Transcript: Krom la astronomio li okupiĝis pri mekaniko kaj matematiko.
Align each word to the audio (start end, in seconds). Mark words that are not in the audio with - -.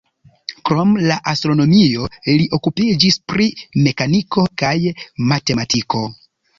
Krom 0.69 0.95
la 1.11 1.17
astronomio 1.31 2.09
li 2.31 2.49
okupiĝis 2.61 3.21
pri 3.35 3.49
mekaniko 3.85 4.51
kaj 4.65 4.77
matematiko. 5.33 6.07